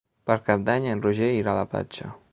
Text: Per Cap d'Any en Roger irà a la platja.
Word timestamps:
Per 0.29 0.37
Cap 0.47 0.63
d'Any 0.69 0.87
en 0.95 1.05
Roger 1.05 1.31
irà 1.43 1.55
a 1.55 1.59
la 1.63 1.69
platja. 1.75 2.13